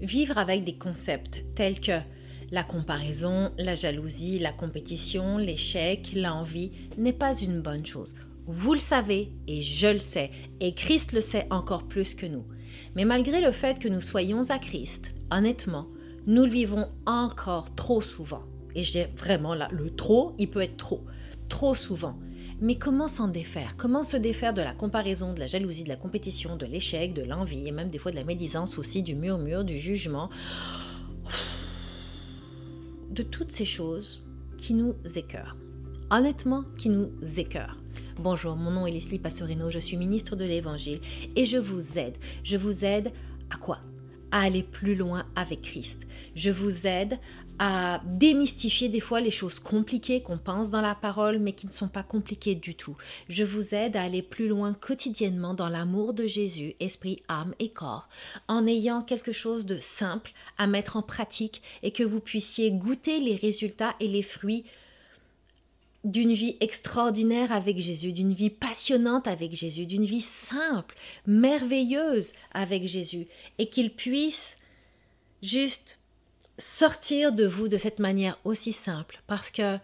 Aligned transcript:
vivre 0.00 0.38
avec 0.38 0.64
des 0.64 0.76
concepts 0.76 1.44
tels 1.54 1.80
que 1.80 2.00
la 2.50 2.62
comparaison, 2.62 3.52
la 3.58 3.74
jalousie, 3.74 4.38
la 4.38 4.52
compétition, 4.52 5.38
l'échec, 5.38 6.12
l'envie 6.14 6.70
n'est 6.96 7.12
pas 7.12 7.34
une 7.34 7.60
bonne 7.60 7.84
chose. 7.84 8.14
Vous 8.46 8.72
le 8.72 8.78
savez 8.78 9.32
et 9.48 9.62
je 9.62 9.88
le 9.88 9.98
sais, 9.98 10.30
et 10.60 10.72
Christ 10.72 11.12
le 11.12 11.20
sait 11.20 11.48
encore 11.50 11.88
plus 11.88 12.14
que 12.14 12.26
nous. 12.26 12.44
Mais 12.94 13.04
malgré 13.04 13.40
le 13.40 13.50
fait 13.50 13.78
que 13.78 13.88
nous 13.88 14.00
soyons 14.00 14.50
à 14.50 14.58
Christ, 14.58 15.12
honnêtement, 15.32 15.88
nous 16.26 16.44
le 16.44 16.50
vivons 16.50 16.88
encore 17.06 17.74
trop 17.74 18.00
souvent. 18.00 18.42
Et 18.76 18.82
j'ai 18.82 19.06
vraiment 19.16 19.54
là, 19.54 19.68
le 19.72 19.90
trop, 19.90 20.34
il 20.38 20.48
peut 20.48 20.60
être 20.62 20.76
trop, 20.76 21.04
trop 21.48 21.74
souvent. 21.74 22.16
Mais 22.58 22.76
comment 22.76 23.06
s'en 23.06 23.28
défaire? 23.28 23.76
Comment 23.76 24.02
se 24.02 24.16
défaire 24.16 24.54
de 24.54 24.62
la 24.62 24.72
comparaison, 24.72 25.34
de 25.34 25.40
la 25.40 25.46
jalousie, 25.46 25.84
de 25.84 25.90
la 25.90 25.96
compétition, 25.96 26.56
de 26.56 26.64
l'échec, 26.64 27.12
de 27.12 27.22
l'envie 27.22 27.68
et 27.68 27.70
même 27.70 27.90
des 27.90 27.98
fois 27.98 28.10
de 28.10 28.16
la 28.16 28.24
médisance 28.24 28.78
aussi, 28.78 29.02
du 29.02 29.14
murmure, 29.14 29.62
du 29.62 29.76
jugement? 29.76 30.30
De 33.10 33.22
toutes 33.22 33.52
ces 33.52 33.66
choses 33.66 34.22
qui 34.56 34.72
nous 34.72 34.94
écœurent. 35.14 35.56
Honnêtement, 36.10 36.64
qui 36.78 36.88
nous 36.88 37.10
écœurent. 37.36 37.76
Bonjour, 38.18 38.56
mon 38.56 38.70
nom 38.70 38.86
est 38.86 38.90
Leslie 38.90 39.18
Passorino, 39.18 39.70
je 39.70 39.78
suis 39.78 39.98
ministre 39.98 40.34
de 40.34 40.44
l'Évangile 40.44 41.00
et 41.36 41.44
je 41.44 41.58
vous 41.58 41.98
aide. 41.98 42.16
Je 42.42 42.56
vous 42.56 42.86
aide 42.86 43.12
à 43.50 43.58
quoi? 43.58 43.80
À 44.30 44.40
aller 44.40 44.62
plus 44.62 44.94
loin 44.94 45.26
avec 45.36 45.60
Christ. 45.60 46.06
Je 46.34 46.50
vous 46.50 46.86
aide 46.86 47.18
à 47.58 48.00
démystifier 48.04 48.88
des 48.88 49.00
fois 49.00 49.20
les 49.20 49.30
choses 49.30 49.58
compliquées 49.58 50.22
qu'on 50.22 50.38
pense 50.38 50.70
dans 50.70 50.80
la 50.80 50.94
parole 50.94 51.38
mais 51.38 51.52
qui 51.52 51.66
ne 51.66 51.72
sont 51.72 51.88
pas 51.88 52.02
compliquées 52.02 52.54
du 52.54 52.74
tout. 52.74 52.96
Je 53.28 53.44
vous 53.44 53.74
aide 53.74 53.96
à 53.96 54.02
aller 54.02 54.22
plus 54.22 54.48
loin 54.48 54.74
quotidiennement 54.74 55.54
dans 55.54 55.68
l'amour 55.68 56.12
de 56.12 56.26
Jésus, 56.26 56.74
esprit, 56.80 57.22
âme 57.28 57.54
et 57.58 57.70
corps, 57.70 58.08
en 58.48 58.66
ayant 58.66 59.02
quelque 59.02 59.32
chose 59.32 59.66
de 59.66 59.78
simple 59.78 60.32
à 60.58 60.66
mettre 60.66 60.96
en 60.96 61.02
pratique 61.02 61.62
et 61.82 61.92
que 61.92 62.02
vous 62.02 62.20
puissiez 62.20 62.70
goûter 62.70 63.20
les 63.20 63.36
résultats 63.36 63.94
et 64.00 64.08
les 64.08 64.22
fruits 64.22 64.64
d'une 66.06 66.32
vie 66.32 66.56
extraordinaire 66.60 67.52
avec 67.52 67.78
Jésus, 67.78 68.12
d'une 68.12 68.32
vie 68.32 68.50
passionnante 68.50 69.26
avec 69.26 69.52
Jésus, 69.54 69.86
d'une 69.86 70.04
vie 70.04 70.20
simple, 70.20 70.94
merveilleuse 71.26 72.32
avec 72.52 72.86
Jésus, 72.86 73.26
et 73.58 73.68
qu'il 73.68 73.90
puisse 73.90 74.56
juste 75.42 75.98
sortir 76.58 77.32
de 77.32 77.46
vous 77.46 77.68
de 77.68 77.76
cette 77.76 77.98
manière 77.98 78.38
aussi 78.44 78.72
simple, 78.72 79.20
parce 79.26 79.50
que 79.50 79.78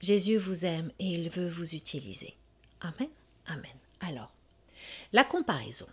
Jésus 0.00 0.36
vous 0.36 0.64
aime 0.64 0.90
et 0.98 1.06
il 1.06 1.28
veut 1.28 1.48
vous 1.48 1.74
utiliser. 1.74 2.34
Amen. 2.80 3.10
Amen. 3.46 3.76
Alors, 4.00 4.32
la 5.12 5.24
comparaison, 5.24 5.86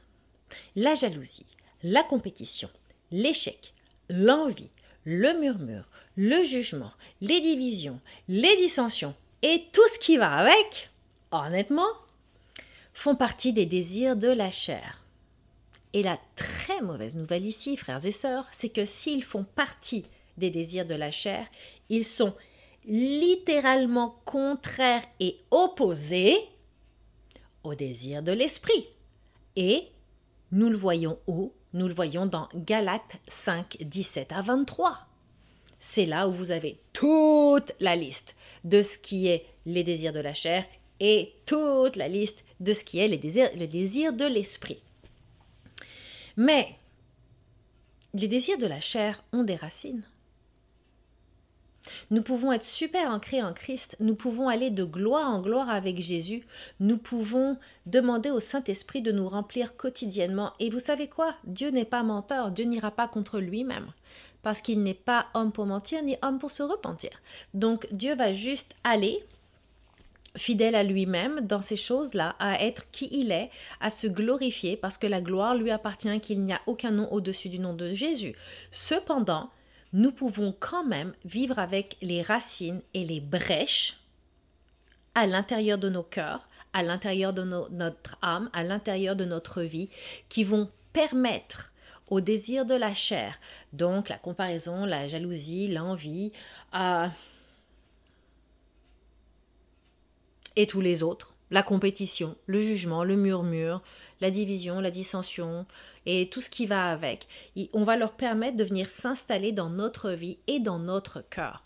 la 0.76 0.96
jalousie, 0.96 1.46
la 1.84 2.04
compétition, 2.04 2.70
l'échec, 3.12 3.74
l'envie, 4.10 4.72
le 5.06 5.40
murmure, 5.40 5.88
le 6.16 6.44
jugement, 6.44 6.92
les 7.22 7.40
divisions, 7.40 8.00
les 8.28 8.56
dissensions 8.58 9.16
et 9.42 9.66
tout 9.72 9.88
ce 9.94 10.00
qui 10.00 10.18
va 10.18 10.34
avec, 10.34 10.90
honnêtement, 11.32 11.92
font 12.94 13.16
partie 13.16 13.54
des 13.54 13.66
désirs 13.66 14.16
de 14.16 14.28
la 14.28 14.52
chair. 14.52 15.02
Et 15.94 16.04
la 16.04 16.20
très 16.36 16.82
mauvaise 16.82 17.16
nouvelle 17.16 17.46
ici, 17.46 17.78
frères 17.78 18.06
et 18.06 18.12
sœurs, 18.12 18.48
c'est 18.52 18.70
que 18.70 18.86
s'ils 18.86 19.24
font 19.24 19.44
partie 19.44 20.06
des 20.38 20.50
désirs 20.50 20.86
de 20.86 20.96
la 20.96 21.12
chair, 21.12 21.48
ils 21.90 22.06
sont 22.06 22.34
littéralement 22.86 24.20
contraires 24.26 25.04
et 25.20 25.38
opposés 25.52 26.38
aux 27.64 27.76
désirs 27.76 28.24
de 28.24 28.32
l'esprit. 28.32 28.88
Et 29.56 29.88
nous 30.52 30.70
le 30.70 30.78
voyons 30.78 31.18
où? 31.28 31.52
Nous 31.74 31.88
le 31.88 31.94
voyons 31.94 32.26
dans 32.26 32.50
Galates 32.56 33.18
5, 33.28 33.78
17 33.82 34.32
à 34.32 34.42
23 34.42 35.10
c'est 35.80 36.06
là 36.06 36.28
où 36.28 36.34
vous 36.34 36.52
avez 36.52 36.80
toute 36.94 37.72
la 37.80 37.96
liste 37.96 38.36
de 38.64 38.82
ce 38.82 38.98
qui 38.98 39.28
est 39.28 39.46
les 39.66 39.84
désirs 39.84 40.14
de 40.14 40.20
la 40.20 40.34
chair 40.34 40.66
et 41.00 41.34
toute 41.46 41.96
la 41.96 42.08
liste 42.08 42.44
de 42.60 42.74
ce 42.74 42.84
qui 42.84 43.00
est 43.00 43.08
les 43.08 43.18
désirs, 43.18 43.50
le 43.58 43.68
désir 43.68 44.14
de 44.14 44.26
l'esprit. 44.26 44.82
Mais 46.40 46.78
les 48.14 48.30
désirs 48.30 48.58
de 48.58 48.66
la 48.66 48.80
chair 48.80 49.22
ont 49.34 49.44
des 49.44 49.58
racines. 49.58 50.04
Nous 52.12 52.22
pouvons 52.22 52.54
être 52.54 52.64
super 52.64 53.12
ancrés 53.12 53.44
en 53.44 53.52
Christ, 53.52 53.98
nous 54.00 54.16
pouvons 54.16 54.48
aller 54.48 54.70
de 54.70 54.86
gloire 54.86 55.30
en 55.30 55.42
gloire 55.42 55.70
avec 55.70 56.00
Jésus, 56.00 56.46
nous 56.80 56.98
pouvons 56.98 57.58
demander 57.88 58.32
au 58.32 58.40
Saint-Esprit 58.40 59.02
de 59.02 59.12
nous 59.12 59.28
remplir 59.28 59.76
quotidiennement. 59.76 60.54
Et 60.62 60.70
vous 60.70 60.80
savez 60.80 61.10
quoi? 61.10 61.36
Dieu 61.44 61.72
n'est 61.72 61.84
pas 61.84 62.04
menteur, 62.04 62.52
Dieu 62.52 62.64
n'ira 62.64 62.92
pas 62.92 63.10
contre 63.10 63.42
lui-même 63.42 63.92
parce 64.42 64.62
qu'il 64.62 64.82
n'est 64.82 64.94
pas 64.94 65.28
homme 65.34 65.52
pour 65.52 65.66
mentir 65.66 66.02
ni 66.04 66.16
homme 66.22 66.40
pour 66.40 66.52
se 66.52 66.64
repentir. 66.64 67.12
Donc 67.54 67.86
Dieu 67.92 68.16
va 68.16 68.32
juste 68.32 68.76
aller 68.86 69.26
fidèle 70.36 70.76
à 70.76 70.84
lui-même 70.84 71.42
dans 71.42 71.62
ces 71.62 71.76
choses-là, 71.76 72.36
à 72.40 72.64
être 72.64 72.90
qui 72.92 73.10
il 73.12 73.32
est, 73.32 73.50
à 73.80 73.90
se 73.90 74.08
glorifier, 74.08 74.78
parce 74.78 74.98
que 74.98 75.08
la 75.08 75.22
gloire 75.22 75.56
lui 75.56 75.72
appartient, 75.72 76.20
qu'il 76.20 76.42
n'y 76.42 76.54
a 76.54 76.62
aucun 76.68 76.92
nom 76.92 77.12
au-dessus 77.12 77.50
du 77.50 77.60
nom 77.60 77.74
de 77.74 77.94
Jésus. 77.94 78.36
Cependant, 78.72 79.50
nous 79.94 80.12
pouvons 80.12 80.56
quand 80.60 80.86
même 80.86 81.14
vivre 81.26 81.60
avec 81.60 81.98
les 82.02 82.22
racines 82.22 82.82
et 82.94 83.04
les 83.04 83.20
brèches 83.20 83.98
à 85.16 85.26
l'intérieur 85.26 85.78
de 85.78 85.90
nos 85.90 86.04
cœurs, 86.04 86.48
à 86.74 86.84
l'intérieur 86.84 87.34
de 87.34 87.44
notre 87.44 88.18
âme, 88.22 88.50
à 88.54 88.64
l'intérieur 88.64 89.16
de 89.16 89.26
notre 89.26 89.64
vie, 89.64 89.90
qui 90.30 90.44
vont 90.44 90.70
permettre 90.94 91.72
au 92.08 92.22
désir 92.22 92.66
de 92.66 92.76
la 92.76 92.94
chair. 92.94 93.40
Donc 93.74 94.10
la 94.10 94.18
comparaison, 94.18 94.86
la 94.86 95.08
jalousie, 95.08 95.68
l'envie, 95.68 96.32
euh, 96.76 97.08
et 100.60 100.68
tous 100.68 100.82
les 100.82 101.04
autres. 101.04 101.34
La 101.52 101.64
compétition, 101.64 102.36
le 102.46 102.60
jugement, 102.60 103.06
le 103.06 103.16
murmure, 103.16 103.82
la 104.20 104.30
division, 104.30 104.82
la 104.82 104.92
dissension 104.92 105.66
et 106.06 106.30
tout 106.30 106.42
ce 106.42 106.50
qui 106.50 106.66
va 106.66 106.92
avec. 106.92 107.28
On 107.74 107.86
va 107.86 107.96
leur 107.96 108.12
permettre 108.12 108.58
de 108.58 108.66
venir 108.66 108.90
s'installer 108.90 109.54
dans 109.54 109.70
notre 109.70 110.12
vie 110.12 110.38
et 110.48 110.60
dans 110.60 110.78
notre 110.78 111.22
cœur. 111.22 111.64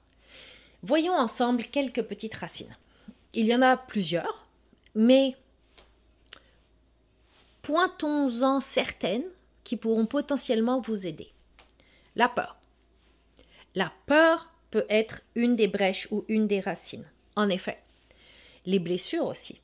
Voyons 0.84 1.14
ensemble 1.14 1.64
quelques 1.64 2.04
petites 2.04 2.36
racines. 2.36 2.78
Il 3.34 3.48
y 3.48 3.56
en 3.56 3.64
a 3.64 3.76
plusieurs, 3.76 4.46
mais 4.94 5.36
pointons-en 7.64 8.60
certaines 8.60 9.26
qui 9.64 9.76
pourront 9.76 10.06
potentiellement 10.06 10.82
vous 10.82 11.08
aider. 11.08 11.32
La 12.16 12.30
peur. 12.30 12.58
La 13.74 13.92
peur 14.06 14.52
peut 14.70 14.86
être 14.88 15.22
une 15.34 15.56
des 15.56 15.68
brèches 15.68 16.08
ou 16.12 16.26
une 16.28 16.48
des 16.48 16.60
racines. 16.60 17.10
En 17.36 17.50
effet, 17.50 17.83
les 18.66 18.80
blessures 18.80 19.26
aussi. 19.26 19.62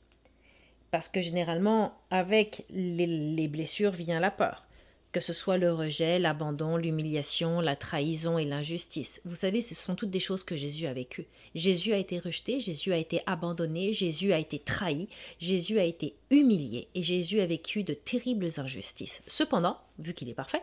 Parce 0.90 1.08
que 1.08 1.20
généralement, 1.20 1.94
avec 2.10 2.64
les, 2.70 3.48
blessures 3.48 3.92
vient 3.92 4.20
la 4.20 4.30
peur 4.30 4.64
que 5.12 5.20
ce 5.20 5.32
soit 5.32 5.58
le 5.58 5.72
rejet, 5.72 6.18
l'abandon, 6.18 6.76
l'humiliation, 6.76 7.60
la 7.60 7.74
trahison 7.74 8.38
et 8.38 8.44
l'injustice. 8.44 9.20
Vous 9.24 9.34
savez, 9.34 9.60
ce 9.60 9.74
sont 9.74 9.96
toutes 9.96 10.10
des 10.10 10.20
choses 10.20 10.44
que 10.44 10.56
Jésus 10.56 10.86
a 10.86 10.92
vécues. 10.92 11.26
Jésus 11.54 11.92
a 11.92 11.96
été 11.96 12.18
rejeté, 12.18 12.60
Jésus 12.60 12.92
a 12.92 12.96
été 12.96 13.20
abandonné, 13.26 13.92
Jésus 13.92 14.32
a 14.32 14.38
été 14.38 14.60
trahi, 14.60 15.08
Jésus 15.40 15.80
a 15.80 15.84
été 15.84 16.14
humilié 16.30 16.86
et 16.94 17.02
Jésus 17.02 17.40
a 17.40 17.46
vécu 17.46 17.82
de 17.82 17.94
terribles 17.94 18.50
injustices. 18.58 19.20
Cependant, 19.26 19.78
vu 19.98 20.14
qu'il 20.14 20.28
est 20.28 20.34
parfait, 20.34 20.62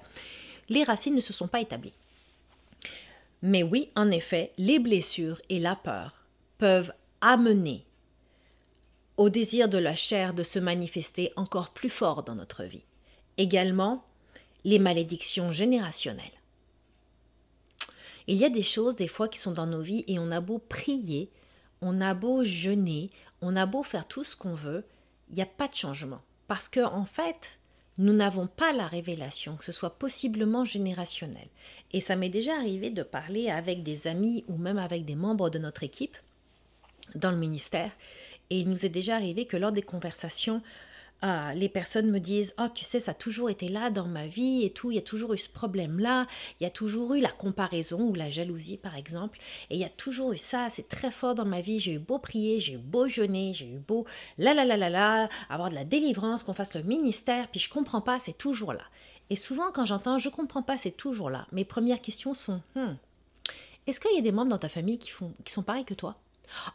les 0.70 0.84
racines 0.84 1.16
ne 1.16 1.22
se 1.22 1.34
sont 1.34 1.50
pas 1.50 1.62
établies. 1.62 1.94
Mais 3.42 3.64
oui, 3.64 3.90
en 3.96 4.12
effet, 4.12 4.52
les 4.58 4.80
blessures 4.80 5.42
et 5.50 5.60
la 5.60 5.76
peur 5.76 6.26
peuvent 6.58 6.94
amener 7.22 7.84
au 9.18 9.30
désir 9.30 9.68
de 9.68 9.78
la 9.78 9.96
chair 9.96 10.34
de 10.34 10.44
se 10.44 10.60
manifester 10.60 11.34
encore 11.36 11.72
plus 11.72 11.90
fort 11.90 12.24
dans 12.24 12.36
notre 12.36 12.64
vie. 12.64 12.86
Également, 13.38 14.06
les 14.64 14.80
malédictions 14.80 15.52
générationnelles. 15.52 16.26
Il 18.28 18.38
y 18.38 18.46
a 18.46 18.50
des 18.50 18.64
choses 18.64 18.96
des 18.96 19.08
fois 19.08 19.28
qui 19.28 19.40
sont 19.40 19.52
dans 19.52 19.66
nos 19.66 19.82
vies 19.82 20.04
et 20.08 20.20
on 20.20 20.32
a 20.32 20.42
beau 20.42 20.60
prier, 20.60 21.32
on 21.82 22.02
a 22.02 22.14
beau 22.14 22.44
jeûner, 22.44 23.10
on 23.42 23.56
a 23.56 23.66
beau 23.66 23.84
faire 23.84 24.08
tout 24.08 24.24
ce 24.24 24.36
qu'on 24.36 24.54
veut, 24.54 24.86
il 25.30 25.36
n'y 25.36 25.42
a 25.42 25.46
pas 25.46 25.68
de 25.68 25.74
changement. 25.74 26.22
Parce 26.48 26.68
que 26.68 26.82
en 26.82 27.06
fait, 27.06 27.58
nous 27.98 28.14
n'avons 28.14 28.48
pas 28.48 28.74
la 28.74 28.88
révélation, 28.88 29.56
que 29.56 29.64
ce 29.64 29.72
soit 29.72 29.98
possiblement 29.98 30.66
générationnel. 30.66 31.48
Et 31.94 32.02
ça 32.02 32.16
m'est 32.16 32.30
déjà 32.30 32.56
arrivé 32.56 32.90
de 32.90 33.04
parler 33.04 33.50
avec 33.50 33.84
des 33.84 34.08
amis 34.08 34.44
ou 34.48 34.58
même 34.58 34.78
avec 34.78 35.06
des 35.06 35.16
membres 35.16 35.50
de 35.50 35.60
notre 35.60 35.84
équipe 35.84 36.18
dans 37.16 37.32
le 37.32 37.38
ministère. 37.38 37.92
Et 38.50 38.60
il 38.60 38.70
nous 38.70 38.86
est 38.86 38.90
déjà 38.90 39.16
arrivé 39.16 39.46
que 39.46 39.58
lors 39.58 39.72
des 39.72 39.82
conversations, 39.82 40.62
ah, 41.24 41.54
les 41.56 41.68
personnes 41.68 42.12
me 42.12 42.20
disent 42.20 42.54
Oh, 42.60 42.68
tu 42.74 42.84
sais, 42.84 43.00
ça 43.00 43.12
a 43.12 43.14
toujours 43.16 43.50
été 43.50 43.70
là 43.70 43.90
dans 43.90 44.06
ma 44.06 44.28
vie 44.28 44.64
et 44.64 44.70
tout, 44.70 44.92
il 44.92 44.96
y 44.96 45.00
a 45.00 45.04
toujours 45.04 45.34
eu 45.34 45.38
ce 45.38 45.50
problème-là, 45.50 46.28
il 46.60 46.64
y 46.64 46.68
a 46.68 46.70
toujours 46.70 47.16
eu 47.16 47.22
la 47.22 47.32
comparaison 47.32 48.02
ou 48.02 48.14
la 48.14 48.30
jalousie, 48.30 48.78
par 48.78 48.96
exemple, 48.96 49.40
et 49.72 49.76
il 49.76 49.80
y 49.80 49.84
a 49.84 49.90
toujours 49.90 50.34
eu 50.34 50.38
ça, 50.38 50.70
c'est 50.70 50.88
très 50.88 51.10
fort 51.10 51.34
dans 51.34 51.46
ma 51.46 51.62
vie. 51.62 51.80
J'ai 51.80 51.94
eu 51.94 52.00
beau 52.00 52.20
prier, 52.20 52.60
j'ai 52.60 52.74
eu 52.74 52.78
beau 52.78 53.08
jeûner, 53.08 53.54
j'ai 53.54 53.68
eu 53.68 53.80
beau 53.80 54.06
la 54.38 54.54
la 54.54 54.64
la 54.64 54.78
la 54.78 54.90
la, 54.90 55.30
avoir 55.50 55.70
de 55.70 55.76
la 55.76 55.86
délivrance, 55.86 56.44
qu'on 56.44 56.54
fasse 56.54 56.76
le 56.76 56.84
ministère, 56.84 57.48
puis 57.48 57.60
je 57.60 57.70
comprends 57.70 58.02
pas, 58.02 58.20
c'est 58.20 58.38
toujours 58.38 58.74
là. 58.74 58.84
Et 59.30 59.36
souvent, 59.36 59.72
quand 59.74 59.86
j'entends 59.86 60.20
je 60.20 60.30
comprends 60.30 60.64
pas, 60.64 60.78
c'est 60.78 60.92
toujours 60.92 61.32
là. 61.32 61.48
Mes 61.52 61.66
premières 61.66 62.00
questions 62.00 62.36
sont 62.36 62.62
hmm, 62.76 62.94
est-ce 63.88 64.00
qu'il 64.00 64.16
y 64.16 64.20
a 64.20 64.22
des 64.22 64.32
membres 64.32 64.52
dans 64.52 64.58
ta 64.60 64.70
famille 64.70 65.00
qui, 65.00 65.10
font, 65.10 65.34
qui 65.46 65.54
sont 65.54 65.64
pareils 65.64 65.86
que 65.86 65.96
toi? 65.96 66.16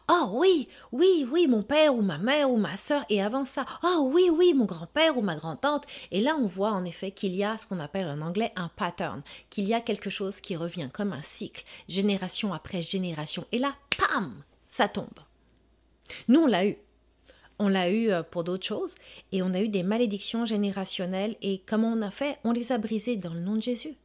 Oh 0.09 0.29
oui, 0.33 0.67
oui, 0.91 1.27
oui, 1.31 1.47
mon 1.47 1.63
père 1.63 1.95
ou 1.95 2.01
ma 2.01 2.17
mère 2.17 2.49
ou 2.51 2.57
ma 2.57 2.77
sœur. 2.77 3.05
Et 3.09 3.21
avant 3.21 3.45
ça, 3.45 3.65
oh 3.83 4.09
oui, 4.11 4.29
oui, 4.31 4.53
mon 4.53 4.65
grand-père 4.65 5.17
ou 5.17 5.21
ma 5.21 5.35
grand-tante. 5.35 5.85
Et 6.11 6.21
là, 6.21 6.35
on 6.39 6.47
voit 6.47 6.71
en 6.71 6.85
effet 6.85 7.11
qu'il 7.11 7.35
y 7.35 7.43
a 7.43 7.57
ce 7.57 7.67
qu'on 7.67 7.79
appelle 7.79 8.07
en 8.07 8.21
anglais 8.21 8.51
un 8.55 8.69
pattern, 8.69 9.21
qu'il 9.49 9.67
y 9.67 9.73
a 9.73 9.81
quelque 9.81 10.09
chose 10.09 10.41
qui 10.41 10.55
revient 10.55 10.89
comme 10.91 11.13
un 11.13 11.23
cycle, 11.23 11.63
génération 11.87 12.53
après 12.53 12.81
génération. 12.81 13.45
Et 13.51 13.59
là, 13.59 13.75
pam, 13.97 14.43
ça 14.69 14.87
tombe. 14.87 15.07
Nous, 16.27 16.39
on 16.39 16.47
l'a 16.47 16.65
eu. 16.65 16.77
On 17.59 17.67
l'a 17.67 17.89
eu 17.89 18.09
euh, 18.09 18.23
pour 18.23 18.43
d'autres 18.43 18.65
choses 18.65 18.95
et 19.31 19.43
on 19.43 19.53
a 19.53 19.61
eu 19.61 19.69
des 19.69 19.83
malédictions 19.83 20.45
générationnelles. 20.45 21.35
Et 21.41 21.61
comment 21.65 21.93
on 21.93 22.01
a 22.01 22.11
fait? 22.11 22.39
On 22.43 22.51
les 22.51 22.71
a 22.71 22.77
brisées 22.77 23.15
dans 23.15 23.33
le 23.33 23.39
nom 23.39 23.55
de 23.55 23.61
Jésus. 23.61 23.95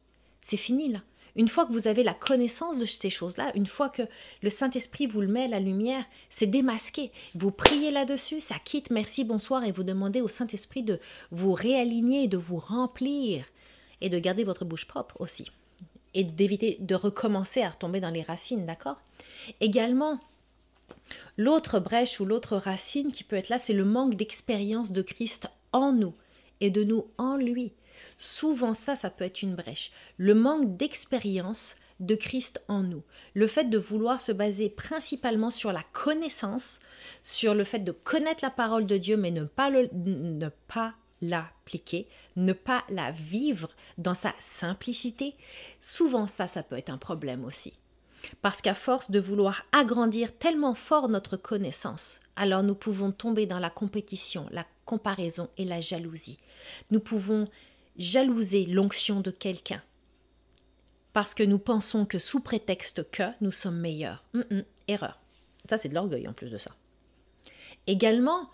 C'est 0.41 0.57
fini 0.57 0.89
là. 0.89 0.99
Une 1.35 1.47
fois 1.47 1.65
que 1.65 1.71
vous 1.71 1.87
avez 1.87 2.03
la 2.03 2.13
connaissance 2.13 2.77
de 2.77 2.85
ces 2.85 3.09
choses-là, 3.09 3.51
une 3.55 3.67
fois 3.67 3.89
que 3.89 4.03
le 4.41 4.49
Saint-Esprit 4.49 5.07
vous 5.07 5.21
le 5.21 5.27
met 5.27 5.47
la 5.47 5.59
lumière, 5.59 6.05
c'est 6.29 6.47
démasqué. 6.47 7.11
Vous 7.35 7.51
priez 7.51 7.91
là-dessus, 7.91 8.41
ça 8.41 8.55
quitte, 8.63 8.91
merci, 8.91 9.23
bonsoir, 9.23 9.63
et 9.63 9.71
vous 9.71 9.83
demandez 9.83 10.21
au 10.21 10.27
Saint-Esprit 10.27 10.83
de 10.83 10.99
vous 11.31 11.53
réaligner, 11.53 12.27
de 12.27 12.37
vous 12.37 12.57
remplir 12.57 13.45
et 14.01 14.09
de 14.09 14.19
garder 14.19 14.43
votre 14.43 14.65
bouche 14.65 14.85
propre 14.85 15.19
aussi. 15.19 15.51
Et 16.13 16.23
d'éviter 16.23 16.77
de 16.79 16.95
recommencer 16.95 17.61
à 17.61 17.69
retomber 17.69 17.99
dans 17.99 18.09
les 18.09 18.23
racines, 18.23 18.65
d'accord? 18.65 18.97
Également, 19.61 20.19
l'autre 21.37 21.79
brèche 21.79 22.19
ou 22.19 22.25
l'autre 22.25 22.57
racine 22.57 23.11
qui 23.11 23.23
peut 23.23 23.35
être 23.35 23.49
là, 23.49 23.59
c'est 23.59 23.73
le 23.73 23.85
manque 23.85 24.15
d'expérience 24.15 24.91
de 24.91 25.03
Christ 25.03 25.49
en 25.71 25.91
nous 25.91 26.15
et 26.61 26.71
de 26.71 26.83
nous 26.83 27.05
en 27.17 27.35
lui. 27.35 27.71
Souvent 28.19 28.73
ça, 28.73 28.97
ça 28.97 29.09
peut 29.09 29.23
être 29.23 29.41
une 29.41 29.55
brèche. 29.55 29.91
Le 30.17 30.35
manque 30.35 30.75
d'expérience 30.75 31.75
de 32.01 32.15
Christ 32.15 32.61
en 32.67 32.83
nous. 32.83 33.03
Le 33.33 33.47
fait 33.47 33.69
de 33.69 33.77
vouloir 33.77 34.19
se 34.19 34.33
baser 34.33 34.69
principalement 34.69 35.49
sur 35.49 35.71
la 35.71 35.83
connaissance, 35.93 36.79
sur 37.23 37.55
le 37.55 37.63
fait 37.63 37.79
de 37.79 37.93
connaître 37.93 38.43
la 38.43 38.49
parole 38.49 38.85
de 38.85 38.97
Dieu, 38.97 39.15
mais 39.15 39.31
ne 39.31 39.45
pas, 39.45 39.71
ne 39.71 40.49
pas 40.67 40.95
l'appliquer, 41.21 42.09
ne 42.35 42.51
pas 42.51 42.83
la 42.89 43.11
vivre 43.11 43.69
dans 43.97 44.15
sa 44.15 44.33
simplicité, 44.39 45.35
souvent 45.79 46.27
ça, 46.27 46.45
ça 46.45 46.61
peut 46.61 46.77
être 46.77 46.89
un 46.89 46.97
problème 46.97 47.45
aussi. 47.45 47.73
Parce 48.41 48.61
qu'à 48.61 48.73
force 48.75 49.11
de 49.11 49.19
vouloir 49.19 49.63
agrandir 49.71 50.37
tellement 50.37 50.75
fort 50.75 51.07
notre 51.07 51.37
connaissance, 51.37 52.19
alors 52.35 52.63
nous 52.63 52.75
pouvons 52.75 53.13
tomber 53.13 53.45
dans 53.45 53.59
la 53.59 53.69
compétition, 53.69 54.45
la 54.51 54.65
comparaison 54.83 55.49
et 55.57 55.65
la 55.65 55.79
jalousie. 55.79 56.39
Nous 56.91 56.99
pouvons 56.99 57.47
jalouser 57.97 58.65
l'onction 58.65 59.21
de 59.21 59.31
quelqu'un 59.31 59.81
parce 61.13 61.33
que 61.33 61.43
nous 61.43 61.59
pensons 61.59 62.05
que 62.05 62.19
sous 62.19 62.39
prétexte 62.39 63.09
que 63.11 63.23
nous 63.41 63.51
sommes 63.51 63.79
meilleurs. 63.79 64.23
Hum, 64.33 64.45
hum, 64.51 64.63
erreur. 64.87 65.19
Ça, 65.69 65.77
c'est 65.77 65.89
de 65.89 65.95
l'orgueil 65.95 66.27
en 66.27 66.33
plus 66.33 66.51
de 66.51 66.57
ça. 66.57 66.71
Également, 67.87 68.49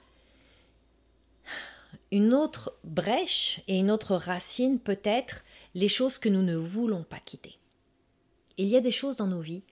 une 2.12 2.34
autre 2.34 2.74
brèche 2.84 3.62
et 3.68 3.78
une 3.78 3.92
autre 3.92 4.16
racine 4.16 4.80
peut 4.80 5.00
être 5.04 5.44
les 5.74 5.90
choses 5.90 6.18
que 6.18 6.30
nous 6.30 6.42
ne 6.42 6.56
voulons 6.56 7.04
pas 7.04 7.20
quitter. 7.20 7.58
Il 8.58 8.68
y 8.68 8.78
a 8.78 8.82
des 8.82 8.92
choses 8.92 9.18
dans 9.18 9.28
nos 9.28 9.42
vies 9.42 9.64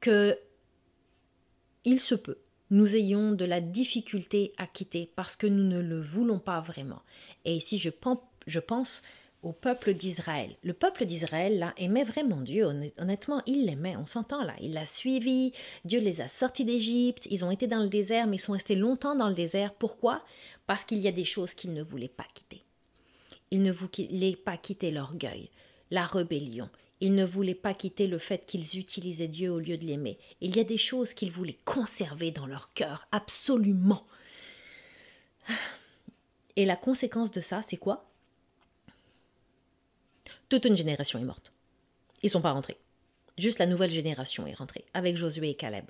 que 0.00 0.38
il 1.84 2.00
se 2.00 2.14
peut 2.14 2.38
nous 2.70 2.96
ayons 2.96 3.32
de 3.32 3.44
la 3.44 3.60
difficulté 3.60 4.52
à 4.58 4.66
quitter 4.66 5.10
parce 5.16 5.36
que 5.36 5.46
nous 5.46 5.64
ne 5.64 5.80
le 5.80 6.00
voulons 6.00 6.38
pas 6.38 6.60
vraiment. 6.60 7.02
Et 7.44 7.54
ici, 7.54 7.78
je 7.78 7.90
pense 7.90 8.18
je 8.48 8.60
pense 8.60 9.02
au 9.42 9.52
peuple 9.52 9.94
d'Israël. 9.94 10.56
Le 10.64 10.72
peuple 10.72 11.04
d'Israël, 11.04 11.58
là, 11.58 11.72
aimait 11.76 12.04
vraiment 12.04 12.40
Dieu. 12.40 12.64
Honnêtement, 12.98 13.42
il 13.46 13.66
l'aimait, 13.66 13.96
on 13.96 14.06
s'entend 14.06 14.42
là. 14.42 14.54
Il 14.60 14.72
l'a 14.72 14.86
suivi, 14.86 15.52
Dieu 15.84 16.00
les 16.00 16.20
a 16.20 16.26
sortis 16.26 16.64
d'Égypte, 16.64 17.28
ils 17.30 17.44
ont 17.44 17.50
été 17.50 17.68
dans 17.68 17.82
le 17.82 17.88
désert, 17.88 18.26
mais 18.26 18.36
ils 18.36 18.40
sont 18.40 18.52
restés 18.52 18.74
longtemps 18.74 19.14
dans 19.14 19.28
le 19.28 19.34
désert. 19.34 19.74
Pourquoi? 19.74 20.24
Parce 20.66 20.82
qu'il 20.84 20.98
y 20.98 21.08
a 21.08 21.12
des 21.12 21.24
choses 21.24 21.54
qu'ils 21.54 21.72
ne 21.72 21.82
voulaient 21.82 22.08
pas 22.08 22.26
quitter. 22.34 22.64
Ils 23.50 23.62
ne 23.62 23.72
voulaient 23.72 24.36
pas 24.36 24.56
quitter 24.56 24.90
l'orgueil, 24.90 25.50
la 25.90 26.04
rébellion. 26.04 26.68
Ils 27.00 27.14
ne 27.14 27.24
voulaient 27.24 27.54
pas 27.54 27.74
quitter 27.74 28.08
le 28.08 28.18
fait 28.18 28.44
qu'ils 28.44 28.76
utilisaient 28.76 29.28
Dieu 29.28 29.52
au 29.52 29.60
lieu 29.60 29.78
de 29.78 29.84
l'aimer. 29.84 30.18
Il 30.40 30.56
y 30.56 30.60
a 30.60 30.64
des 30.64 30.78
choses 30.78 31.14
qu'ils 31.14 31.30
voulaient 31.30 31.58
conserver 31.64 32.32
dans 32.32 32.46
leur 32.46 32.72
cœur, 32.74 33.06
absolument. 33.12 34.04
Et 36.56 36.64
la 36.64 36.74
conséquence 36.74 37.30
de 37.30 37.40
ça, 37.40 37.62
c'est 37.62 37.76
quoi? 37.76 38.07
Toute 40.48 40.64
une 40.64 40.76
génération 40.76 41.18
est 41.18 41.24
morte. 41.24 41.52
Ils 42.22 42.30
sont 42.30 42.40
pas 42.40 42.52
rentrés. 42.52 42.78
Juste 43.36 43.58
la 43.58 43.66
nouvelle 43.66 43.90
génération 43.90 44.46
est 44.46 44.54
rentrée, 44.54 44.84
avec 44.94 45.16
Josué 45.16 45.50
et 45.50 45.54
Caleb. 45.54 45.84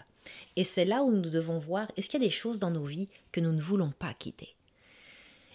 Et 0.56 0.64
c'est 0.64 0.84
là 0.84 1.02
où 1.02 1.10
nous 1.10 1.30
devons 1.30 1.58
voir, 1.58 1.90
est-ce 1.96 2.08
qu'il 2.08 2.20
y 2.20 2.24
a 2.24 2.26
des 2.26 2.32
choses 2.32 2.58
dans 2.58 2.70
nos 2.70 2.84
vies 2.84 3.08
que 3.32 3.40
nous 3.40 3.52
ne 3.52 3.60
voulons 3.60 3.92
pas 3.98 4.12
quitter? 4.12 4.54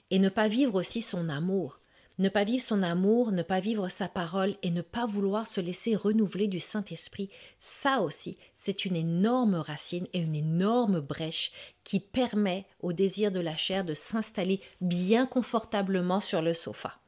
Et 0.10 0.20
ne 0.20 0.30
pas 0.30 0.48
vivre 0.48 0.76
aussi 0.76 1.02
son 1.02 1.30
amour. 1.30 1.80
Ne 2.20 2.30
pas 2.30 2.44
vivre 2.44 2.64
son 2.64 2.82
amour, 2.82 3.32
ne 3.32 3.42
pas 3.42 3.60
vivre 3.60 3.90
sa 3.90 4.08
parole 4.08 4.56
et 4.62 4.70
ne 4.70 4.82
pas 4.82 5.06
vouloir 5.06 5.48
se 5.48 5.60
laisser 5.60 5.96
renouveler 5.96 6.48
du 6.48 6.60
Saint-Esprit, 6.60 7.30
ça 7.60 8.02
aussi, 8.02 8.38
c'est 8.54 8.86
une 8.86 8.96
énorme 8.96 9.56
racine 9.56 10.08
et 10.14 10.20
une 10.20 10.36
énorme 10.36 11.00
brèche 11.00 11.52
qui 11.84 12.00
permet 12.00 12.66
au 12.82 12.94
désir 12.94 13.32
de 13.32 13.40
la 13.40 13.58
chair 13.58 13.84
de 13.84 13.96
s'installer 13.96 14.62
bien 14.80 15.26
confortablement 15.26 16.22
sur 16.22 16.42
le 16.42 16.54
sofa 16.54 17.00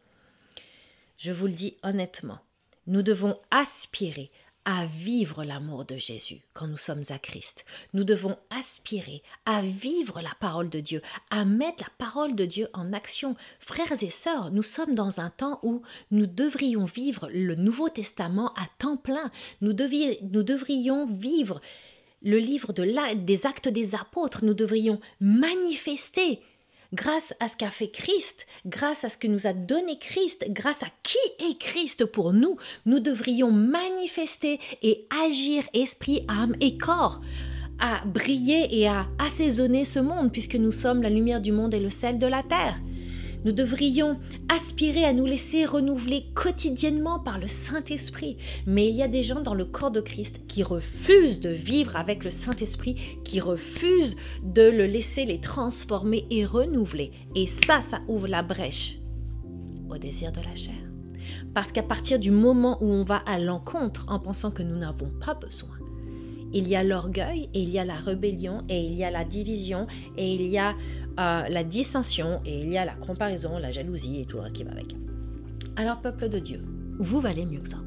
je 1.18 1.32
vous 1.32 1.48
le 1.48 1.54
dis 1.54 1.78
honnêtement, 1.84 2.40
nous 2.88 3.02
devons 3.02 3.40
aspirer 3.52 4.32
à 4.66 4.88
vivre 4.88 5.44
l'amour 5.44 5.86
de 5.86 5.96
Jésus 5.96 6.42
quand 6.54 6.68
nous 6.68 6.78
sommes 6.78 7.04
à 7.10 7.20
Christ. 7.20 7.66
Nous 7.94 8.04
devons 8.04 8.36
aspirer 8.50 9.22
à 9.46 9.62
vivre 9.62 10.22
la 10.22 10.34
parole 10.40 10.70
de 10.70 10.80
Dieu, 10.80 11.04
à 11.30 11.46
mettre 11.46 11.84
la 11.84 11.92
parole 12.00 12.36
de 12.36 12.46
Dieu 12.46 12.68
en 12.74 12.92
action. 12.92 13.36
Frères 13.60 14.04
et 14.04 14.10
sœurs, 14.10 14.52
nous 14.52 14.64
sommes 14.64 14.96
dans 14.96 15.20
un 15.20 15.30
temps 15.30 15.60
où 15.62 15.84
nous 16.10 16.26
devrions 16.26 16.86
vivre 16.86 17.30
le 17.32 17.54
Nouveau 17.54 17.90
Testament 17.90 18.54
à 18.56 18.66
temps 18.80 18.98
plein. 18.98 19.32
Nous, 19.62 19.74
devrions 19.74 21.06
vivre 21.06 21.62
le 22.24 22.40
livre 22.40 22.74
de 22.74 22.86
des 23.14 23.46
actes 23.46 23.68
des 23.68 23.94
apôtres. 23.94 24.44
Nous 24.44 24.56
devrions 24.56 25.00
manifester 25.20 26.42
grâce 26.96 27.34
à 27.40 27.48
ce 27.48 27.58
qu'a 27.58 27.70
fait 27.70 27.90
Christ, 27.90 28.48
grâce 28.66 29.04
à 29.04 29.10
ce 29.10 29.18
que 29.18 29.28
nous 29.28 29.46
a 29.46 29.54
donné 29.54 30.00
Christ, 30.00 30.46
grâce 30.50 30.82
à 30.82 30.88
qui 31.04 31.18
est 31.40 31.60
Christ 31.60 32.06
pour 32.06 32.34
nous, 32.34 32.58
nous 32.86 33.00
devrions 33.00 33.52
manifester 33.52 34.60
et 34.82 35.06
agir 35.26 35.64
esprit, 35.74 36.26
âme 36.28 36.56
et 36.62 36.78
corps 36.78 37.22
à 37.78 38.06
briller 38.06 38.68
et 38.80 38.88
à 38.88 39.06
assaisonner 39.20 39.84
ce 39.84 40.00
monde 40.00 40.32
puisque 40.32 40.56
nous 40.56 40.72
sommes 40.72 41.02
la 41.02 41.10
lumière 41.10 41.42
du 41.42 41.52
monde 41.52 41.74
et 41.74 41.80
le 41.80 41.90
sel 41.90 42.18
de 42.18 42.28
la 42.28 42.42
terre. 42.42 42.80
Nous 43.46 43.52
devrions 43.52 44.18
aspirer 44.50 45.06
à 45.06 45.14
nous 45.14 45.28
laisser 45.28 45.66
renouveler 45.66 46.26
quotidiennement 46.34 47.20
par 47.20 47.38
le 47.38 47.48
Saint-Esprit. 47.48 48.38
Mais 48.66 48.88
il 48.88 48.96
y 48.96 49.04
a 49.04 49.08
des 49.08 49.22
gens 49.22 49.42
dans 49.42 49.54
le 49.54 49.66
corps 49.66 49.92
de 49.92 50.02
Christ 50.02 50.42
qui 50.48 50.64
refusent 50.64 51.42
de 51.42 51.52
vivre 51.52 51.96
avec 51.96 52.24
le 52.24 52.32
Saint-Esprit, 52.32 53.20
qui 53.24 53.40
refusent 53.40 54.16
de 54.44 54.64
le 54.64 54.88
laisser 54.88 55.26
les 55.26 55.40
transformer 55.40 56.26
et 56.32 56.44
renouveler. 56.44 57.12
Et 57.36 57.46
ça, 57.46 57.82
ça 57.82 58.02
ouvre 58.08 58.28
la 58.28 58.42
brèche 58.42 58.98
au 59.92 59.98
désir 60.00 60.32
de 60.32 60.42
la 60.42 60.56
chair. 60.56 60.74
Parce 61.54 61.72
qu'à 61.72 61.84
partir 61.84 62.18
du 62.18 62.32
moment 62.32 62.80
où 62.82 62.88
on 62.88 63.04
va 63.04 63.18
à 63.28 63.38
l'encontre 63.38 64.08
en 64.10 64.20
pensant 64.20 64.50
que 64.50 64.64
nous 64.64 64.76
n'avons 64.76 65.12
pas 65.24 65.36
besoin, 65.36 65.78
il 66.54 66.68
y 66.68 66.76
a 66.76 66.84
l'orgueil 66.84 67.50
et 67.54 67.62
il 67.62 67.70
y 67.70 67.80
a 67.80 67.86
la 67.86 67.96
rébellion 67.96 68.64
et 68.70 68.82
il 68.86 68.94
y 68.94 69.04
a 69.04 69.12
la 69.12 69.26
division 69.26 69.88
et 70.18 70.34
il 70.34 70.48
y 70.48 70.58
a 70.58 70.72
euh, 70.72 71.48
la 71.50 71.64
dissension 71.64 72.42
et 72.46 72.62
il 72.62 72.72
y 72.72 72.78
a 72.78 72.86
la 72.86 72.96
comparaison, 72.96 73.58
la 73.58 73.72
jalousie 73.72 74.22
et 74.22 74.26
tout 74.26 74.38
le 74.38 74.44
reste 74.44 74.56
qui 74.56 74.64
va 74.64 74.72
avec. 74.72 74.96
Alors 75.76 76.02
peuple 76.02 76.30
de 76.30 76.40
Dieu, 76.40 76.64
vous 77.00 77.20
valez 77.20 77.46
mieux 77.46 77.60
que 77.60 77.70
ça. 77.70 77.80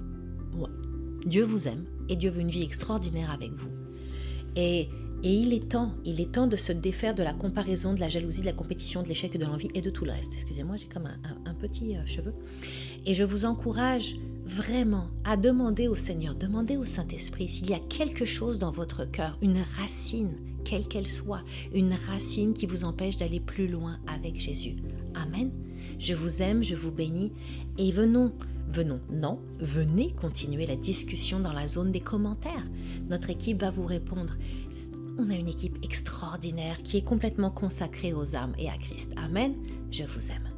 Dieu 1.26 1.44
vous 1.44 1.68
aime 1.68 1.84
et 2.08 2.16
Dieu 2.16 2.30
veut 2.30 2.40
une 2.40 2.50
vie 2.50 2.62
extraordinaire 2.62 3.30
avec 3.30 3.50
vous. 3.52 3.68
Et, 4.56 4.88
et 5.22 5.34
il 5.34 5.52
est 5.52 5.68
temps, 5.68 5.92
il 6.04 6.20
est 6.20 6.32
temps 6.32 6.46
de 6.46 6.56
se 6.56 6.72
défaire 6.72 7.14
de 7.14 7.22
la 7.22 7.34
comparaison, 7.34 7.92
de 7.92 8.00
la 8.00 8.08
jalousie, 8.08 8.40
de 8.40 8.46
la 8.46 8.52
compétition, 8.52 9.02
de 9.02 9.08
l'échec, 9.08 9.36
de 9.36 9.44
l'envie 9.44 9.68
et 9.74 9.80
de 9.80 9.90
tout 9.90 10.04
le 10.04 10.12
reste. 10.12 10.32
Excusez-moi, 10.32 10.76
j'ai 10.76 10.86
comme 10.86 11.06
un, 11.06 11.54
petit 11.54 11.96
euh, 11.96 12.06
cheveu. 12.06 12.32
Et 13.04 13.14
je 13.14 13.24
vous 13.24 13.44
encourage 13.44 14.14
vraiment 14.48 15.08
à 15.24 15.36
demander 15.36 15.88
au 15.88 15.94
Seigneur, 15.94 16.34
demander 16.34 16.76
au 16.76 16.84
Saint-Esprit 16.84 17.48
s'il 17.48 17.70
y 17.70 17.74
a 17.74 17.78
quelque 17.78 18.24
chose 18.24 18.58
dans 18.58 18.70
votre 18.70 19.04
cœur, 19.04 19.38
une 19.42 19.58
racine, 19.76 20.32
quelle 20.64 20.88
qu'elle 20.88 21.06
soit, 21.06 21.42
une 21.74 21.92
racine 21.92 22.54
qui 22.54 22.66
vous 22.66 22.84
empêche 22.84 23.16
d'aller 23.16 23.40
plus 23.40 23.68
loin 23.68 23.98
avec 24.06 24.40
Jésus. 24.40 24.76
Amen. 25.14 25.50
Je 25.98 26.14
vous 26.14 26.42
aime, 26.42 26.62
je 26.62 26.74
vous 26.74 26.90
bénis 26.90 27.32
et 27.76 27.90
venons, 27.92 28.32
venons, 28.72 29.00
non, 29.12 29.38
venez 29.60 30.14
continuer 30.14 30.66
la 30.66 30.76
discussion 30.76 31.40
dans 31.40 31.52
la 31.52 31.68
zone 31.68 31.92
des 31.92 32.00
commentaires. 32.00 32.66
Notre 33.08 33.30
équipe 33.30 33.60
va 33.60 33.70
vous 33.70 33.86
répondre. 33.86 34.36
On 35.18 35.30
a 35.30 35.34
une 35.34 35.48
équipe 35.48 35.78
extraordinaire 35.84 36.82
qui 36.82 36.96
est 36.96 37.04
complètement 37.04 37.50
consacrée 37.50 38.12
aux 38.12 38.34
âmes 38.36 38.54
et 38.58 38.68
à 38.68 38.78
Christ. 38.78 39.10
Amen. 39.16 39.54
Je 39.90 40.04
vous 40.04 40.30
aime. 40.30 40.57